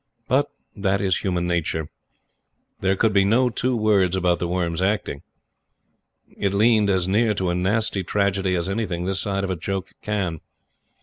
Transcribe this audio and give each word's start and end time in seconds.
But 0.27 0.49
that 0.75 0.99
is 0.99 1.19
human 1.19 1.45
nature. 1.45 1.87
There 2.79 2.95
could 2.95 3.13
be 3.13 3.23
no 3.23 3.51
two 3.51 3.77
words 3.77 4.15
about 4.15 4.39
The 4.39 4.47
Worm's 4.47 4.81
acting. 4.81 5.21
It 6.35 6.55
leaned 6.55 6.89
as 6.89 7.07
near 7.07 7.35
to 7.35 7.51
a 7.51 7.53
nasty 7.53 8.01
tragedy 8.03 8.55
as 8.55 8.67
anything 8.67 9.05
this 9.05 9.19
side 9.21 9.43
of 9.43 9.51
a 9.51 9.55
joke 9.55 9.91
can. 10.01 10.41